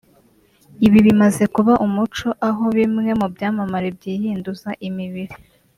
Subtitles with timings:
[0.87, 5.35] Ibi bimaze kuba umuco aho bimwe mu byamamare byihinduza imibiri